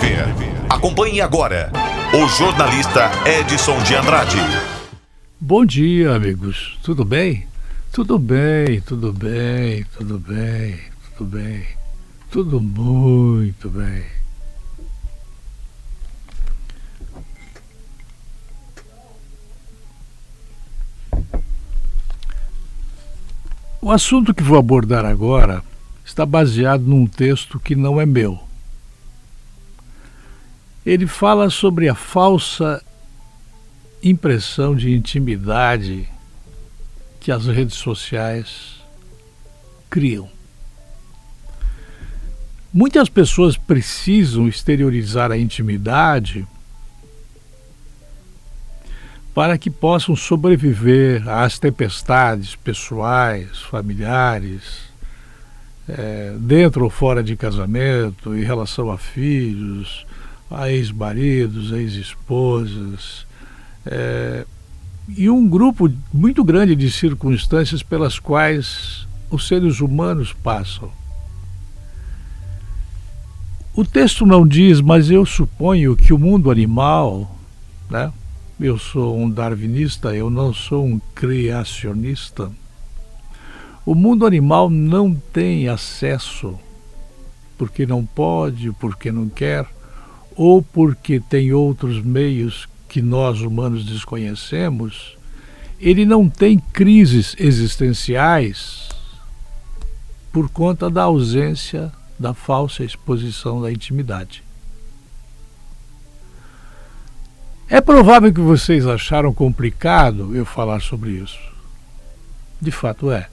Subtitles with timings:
[0.00, 0.26] escrever.
[0.68, 1.70] Acompanhe agora
[2.14, 4.38] o jornalista Edson de Andrade.
[5.38, 6.78] Bom dia, amigos.
[6.82, 7.46] Tudo bem?
[7.92, 10.78] Tudo bem, tudo bem, tudo bem,
[11.16, 11.66] tudo bem.
[12.30, 14.04] Tudo muito bem.
[23.82, 25.62] O assunto que vou abordar agora
[26.04, 28.49] está baseado num texto que não é meu.
[30.84, 32.82] Ele fala sobre a falsa
[34.02, 36.08] impressão de intimidade
[37.20, 38.80] que as redes sociais
[39.90, 40.28] criam.
[42.72, 46.46] Muitas pessoas precisam exteriorizar a intimidade
[49.34, 54.90] para que possam sobreviver às tempestades pessoais, familiares,
[55.88, 60.06] é, dentro ou fora de casamento, em relação a filhos,
[60.50, 63.26] a ex-maridos, ex-esposas,
[63.86, 64.44] é,
[65.08, 70.90] e um grupo muito grande de circunstâncias pelas quais os seres humanos passam.
[73.74, 77.36] O texto não diz, mas eu suponho que o mundo animal,
[77.88, 78.12] né?
[78.58, 82.50] Eu sou um darwinista, eu não sou um criacionista.
[83.86, 86.58] O mundo animal não tem acesso
[87.56, 89.66] porque não pode, porque não quer,
[90.42, 95.18] ou porque tem outros meios que nós humanos desconhecemos.
[95.78, 98.88] Ele não tem crises existenciais
[100.32, 104.42] por conta da ausência da falsa exposição da intimidade.
[107.68, 111.38] É provável que vocês acharam complicado eu falar sobre isso.
[112.58, 113.28] De fato é.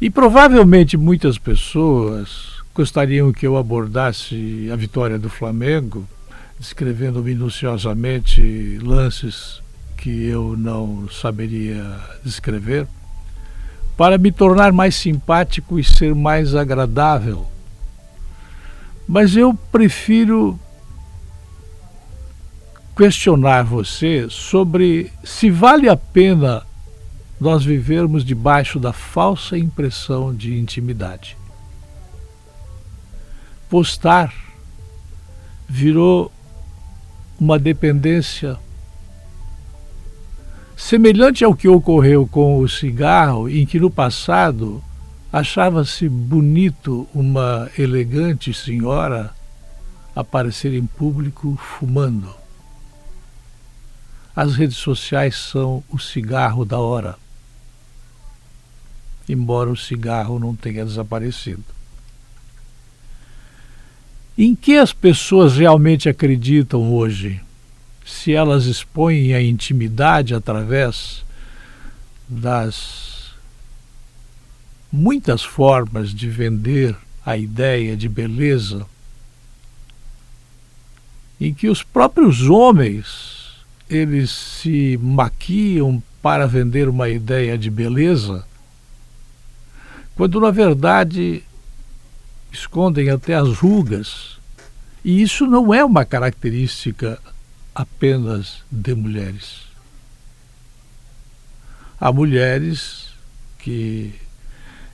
[0.00, 6.06] E provavelmente muitas pessoas gostariam que eu abordasse a vitória do Flamengo,
[6.58, 9.60] descrevendo minuciosamente lances
[9.96, 11.84] que eu não saberia
[12.24, 12.86] descrever,
[13.96, 17.46] para me tornar mais simpático e ser mais agradável.
[19.06, 20.58] Mas eu prefiro
[22.96, 26.62] questionar você sobre se vale a pena
[27.40, 31.39] nós vivermos debaixo da falsa impressão de intimidade.
[33.70, 34.34] Postar
[35.68, 36.32] virou
[37.38, 38.58] uma dependência
[40.76, 44.82] semelhante ao que ocorreu com o cigarro, em que no passado
[45.32, 49.32] achava-se bonito uma elegante senhora
[50.16, 52.34] aparecer em público fumando.
[54.34, 57.16] As redes sociais são o cigarro da hora,
[59.28, 61.79] embora o cigarro não tenha desaparecido.
[64.38, 67.40] Em que as pessoas realmente acreditam hoje?
[68.04, 71.24] Se elas expõem a intimidade através
[72.28, 73.34] das
[74.90, 78.86] muitas formas de vender a ideia de beleza,
[81.40, 83.40] em que os próprios homens
[83.88, 88.44] eles se maquiam para vender uma ideia de beleza,
[90.14, 91.42] quando na verdade
[92.52, 94.38] escondem até as rugas.
[95.04, 97.18] E isso não é uma característica
[97.74, 99.62] apenas de mulheres.
[101.98, 103.10] Há mulheres
[103.58, 104.14] que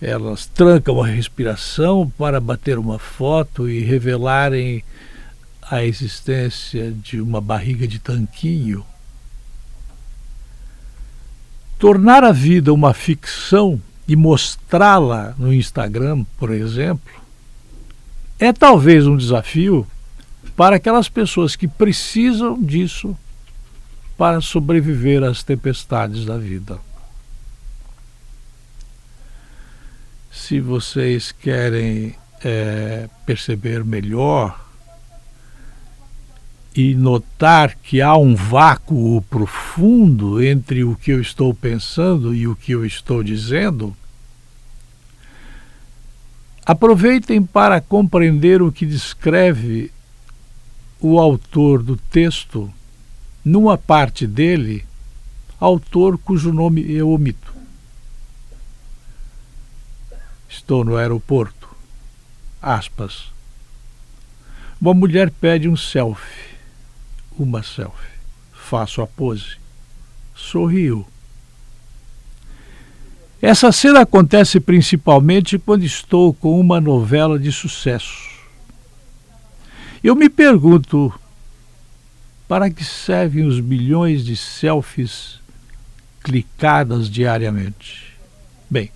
[0.00, 4.82] elas trancam a respiração para bater uma foto e revelarem
[5.62, 8.84] a existência de uma barriga de tanquinho,
[11.78, 17.20] tornar a vida uma ficção e mostrá-la no Instagram, por exemplo,
[18.40, 19.86] é talvez um desafio
[20.56, 23.14] para aquelas pessoas que precisam disso
[24.16, 26.78] para sobreviver às tempestades da vida.
[30.32, 34.58] Se vocês querem é, perceber melhor
[36.74, 42.56] e notar que há um vácuo profundo entre o que eu estou pensando e o
[42.56, 43.94] que eu estou dizendo,
[46.70, 49.90] aproveitem para compreender o que descreve
[51.00, 52.72] o autor do texto
[53.44, 54.84] numa parte dele,
[55.58, 57.54] autor cujo nome eu omito.
[60.48, 61.68] Estou no aeroporto.
[62.60, 63.32] Aspas.
[64.80, 66.50] Uma mulher pede um selfie
[67.42, 68.10] uma selfie.
[68.52, 69.56] Faço a pose.
[70.34, 71.06] Sorrio.
[73.42, 78.28] Essa cena acontece principalmente quando estou com uma novela de sucesso.
[80.04, 81.12] Eu me pergunto
[82.46, 85.40] para que servem os bilhões de selfies
[86.22, 88.14] clicadas diariamente?
[88.68, 88.90] Bem,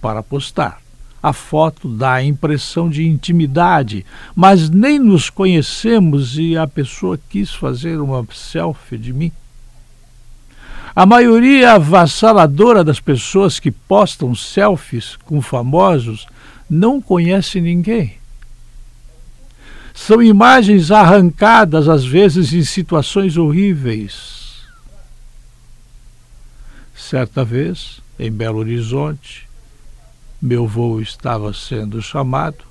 [0.00, 0.80] para postar.
[1.20, 7.52] A foto dá a impressão de intimidade, mas nem nos conhecemos e a pessoa quis
[7.52, 9.32] fazer uma selfie de mim.
[10.98, 16.26] A maioria avassaladora das pessoas que postam selfies com famosos
[16.68, 18.16] não conhece ninguém.
[19.94, 24.64] São imagens arrancadas, às vezes, em situações horríveis.
[26.96, 29.48] Certa vez, em Belo Horizonte,
[30.42, 32.64] meu voo estava sendo chamado.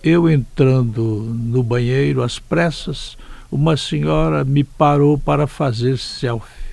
[0.00, 3.18] Eu entrando no banheiro às pressas,
[3.50, 6.67] uma senhora me parou para fazer selfie.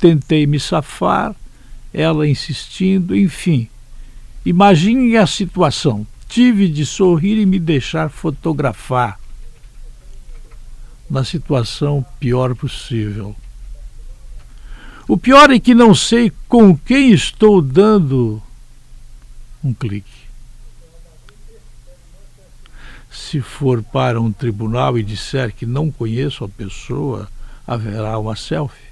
[0.00, 1.34] Tentei me safar,
[1.92, 3.68] ela insistindo, enfim.
[4.46, 6.06] Imagine a situação.
[6.28, 9.20] Tive de sorrir e me deixar fotografar.
[11.08, 13.36] Na situação pior possível.
[15.06, 18.40] O pior é que não sei com quem estou dando
[19.62, 20.20] um clique.
[23.10, 27.28] Se for para um tribunal e disser que não conheço a pessoa,
[27.66, 28.89] haverá uma selfie.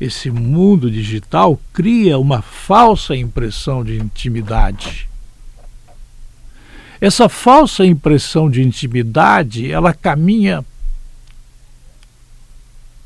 [0.00, 5.08] Esse mundo digital cria uma falsa impressão de intimidade.
[7.00, 10.64] Essa falsa impressão de intimidade, ela caminha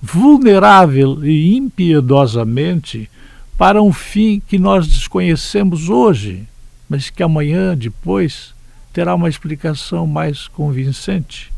[0.01, 3.11] vulnerável e impiedosamente
[3.57, 6.47] para um fim que nós desconhecemos hoje,
[6.89, 8.55] mas que amanhã, depois,
[8.93, 11.53] terá uma explicação mais convincente.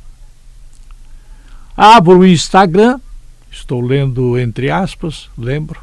[1.77, 3.01] Abro o Instagram,
[3.57, 5.81] estou lendo entre aspas, lembro,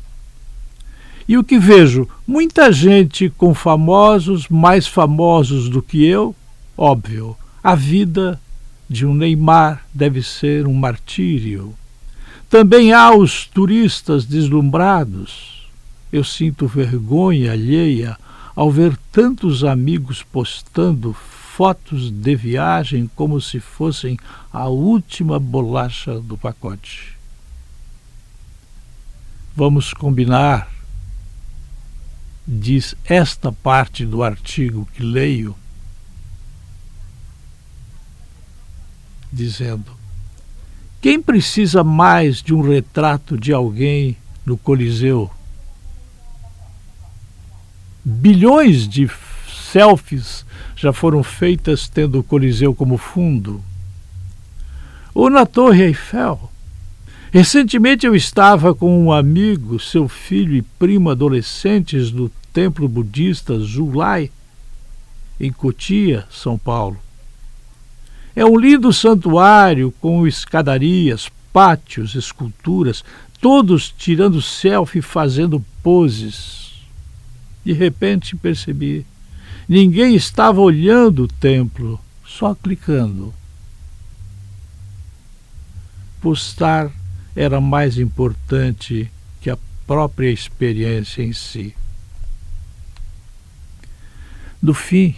[1.28, 2.08] e o que vejo?
[2.28, 6.36] Muita gente com famosos, mais famosos do que eu,
[6.78, 8.40] óbvio, a vida
[8.90, 11.74] de um Neymar deve ser um martírio.
[12.50, 15.68] Também há os turistas deslumbrados.
[16.12, 18.18] Eu sinto vergonha alheia
[18.56, 24.18] ao ver tantos amigos postando fotos de viagem como se fossem
[24.52, 27.13] a última bolacha do pacote.
[29.56, 30.72] Vamos combinar,
[32.48, 35.56] diz esta parte do artigo que leio,
[39.32, 39.92] dizendo:
[41.04, 44.16] quem precisa mais de um retrato de alguém
[44.46, 45.30] no Coliseu?
[48.06, 49.12] Bilhões de
[49.74, 50.46] selfies
[50.76, 53.62] já foram feitas tendo o Coliseu como fundo.
[55.14, 56.53] Ou na Torre Eiffel.
[57.34, 64.30] Recentemente eu estava com um amigo, seu filho e primo adolescentes no templo budista Zulai,
[65.40, 67.00] em Cotia, São Paulo.
[68.36, 73.04] É um lindo santuário com escadarias, pátios, esculturas,
[73.42, 76.84] todos tirando selfie e fazendo poses.
[77.66, 79.08] De repente percebi.
[79.68, 83.34] Ninguém estava olhando o templo, só clicando.
[86.22, 86.92] Postar
[87.36, 91.76] era mais importante que a própria experiência em si.
[94.62, 95.16] No fim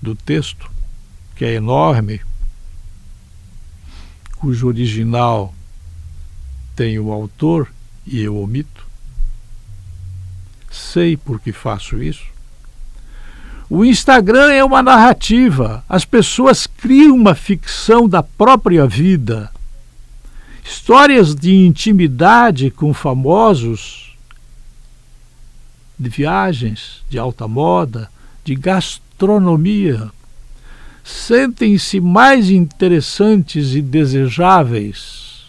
[0.00, 0.70] do texto,
[1.34, 2.20] que é enorme,
[4.36, 5.54] cujo original
[6.74, 7.72] tem o autor
[8.06, 8.86] e eu omito.
[10.70, 12.26] Sei por que faço isso.
[13.70, 15.84] O Instagram é uma narrativa.
[15.88, 19.51] As pessoas criam uma ficção da própria vida.
[20.64, 24.16] Histórias de intimidade com famosos,
[25.98, 28.10] de viagens, de alta moda,
[28.44, 30.10] de gastronomia,
[31.04, 35.46] sentem-se mais interessantes e desejáveis.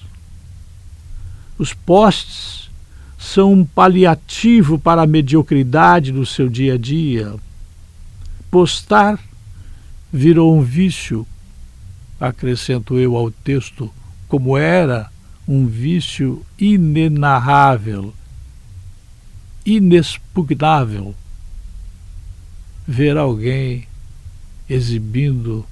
[1.57, 2.69] Os posts
[3.17, 7.33] são um paliativo para a mediocridade do seu dia a dia.
[8.51, 9.19] Postar
[10.11, 11.25] virou um vício,
[12.19, 13.91] acrescento eu ao texto,
[14.33, 15.11] como era
[15.47, 18.11] um vício inenarrável,
[19.63, 21.13] inexpugnável.
[22.87, 23.87] Ver alguém
[24.67, 25.63] exibindo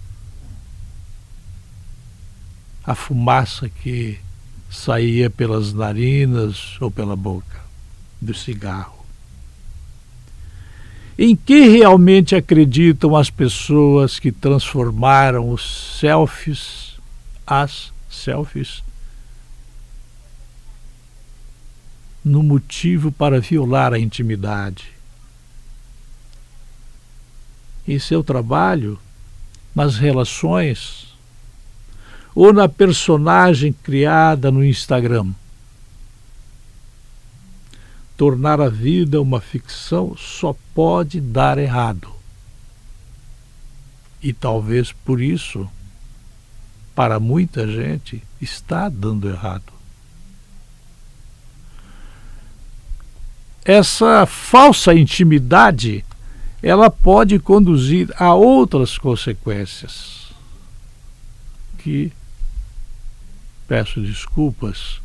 [2.84, 4.20] a fumaça que
[4.70, 7.62] saía pelas narinas ou pela boca
[8.22, 9.04] do cigarro.
[11.18, 17.00] Em que realmente acreditam as pessoas que transformaram os selfies,
[17.48, 18.84] as selfies,
[22.24, 25.02] no motivo para violar a intimidade?
[27.88, 29.00] em seu trabalho,
[29.74, 31.14] nas relações,
[32.34, 35.32] ou na personagem criada no Instagram.
[38.16, 42.10] Tornar a vida uma ficção só pode dar errado.
[44.22, 45.68] E talvez por isso,
[46.96, 49.72] para muita gente, está dando errado.
[53.64, 56.04] Essa falsa intimidade,
[56.62, 60.32] ela pode conduzir a outras consequências
[61.78, 62.12] que
[63.68, 65.00] peço desculpas.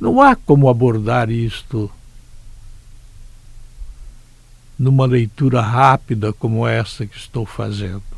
[0.00, 1.90] Não há como abordar isto
[4.78, 8.13] numa leitura rápida como essa que estou fazendo.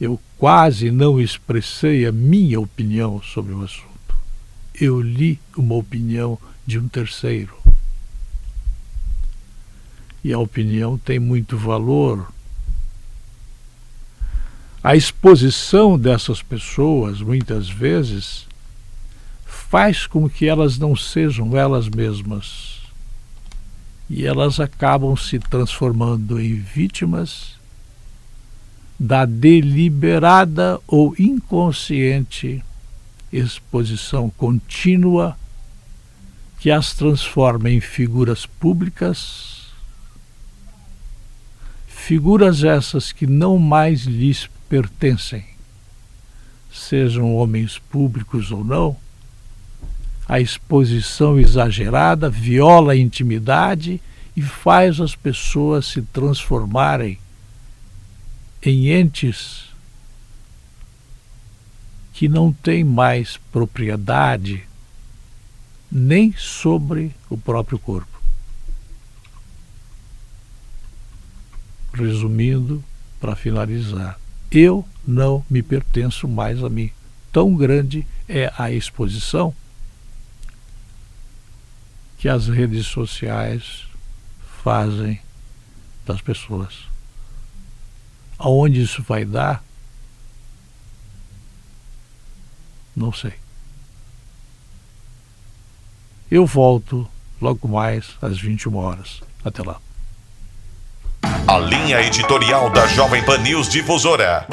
[0.00, 3.88] Eu quase não expressei a minha opinião sobre o assunto.
[4.74, 7.56] Eu li uma opinião de um terceiro.
[10.22, 12.28] E a opinião tem muito valor
[14.82, 18.46] a exposição dessas pessoas, muitas vezes,
[19.44, 22.78] faz com que elas não sejam elas mesmas.
[24.08, 27.57] E elas acabam se transformando em vítimas
[28.98, 32.64] da deliberada ou inconsciente
[33.32, 35.38] exposição contínua
[36.58, 39.68] que as transforma em figuras públicas,
[41.86, 45.44] figuras essas que não mais lhes pertencem,
[46.72, 48.96] sejam homens públicos ou não,
[50.26, 54.00] a exposição exagerada viola a intimidade
[54.36, 57.18] e faz as pessoas se transformarem
[58.62, 59.68] em entes
[62.12, 64.66] que não têm mais propriedade
[65.90, 68.18] nem sobre o próprio corpo.
[71.92, 72.84] Resumindo,
[73.20, 74.18] para finalizar,
[74.50, 76.90] eu não me pertenço mais a mim.
[77.32, 79.54] Tão grande é a exposição
[82.18, 83.86] que as redes sociais
[84.62, 85.20] fazem
[86.04, 86.87] das pessoas.
[88.38, 89.62] Aonde isso vai dar?
[92.94, 93.34] Não sei.
[96.30, 97.08] Eu volto
[97.40, 99.20] logo mais às 21 horas.
[99.44, 99.80] Até lá.
[101.46, 104.46] A linha editorial da Jovem Pan News Difusora.